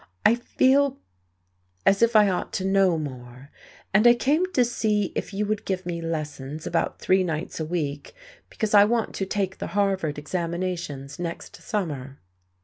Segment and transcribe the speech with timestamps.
[0.25, 0.97] I feel
[1.85, 3.51] as if I ought to know more.
[3.93, 7.65] And I came to see if you would give me lessons about three nights a
[7.65, 8.15] week,
[8.49, 12.17] because I want to take the Harvard examinations next summer."